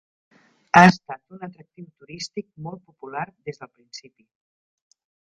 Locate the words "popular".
2.87-3.25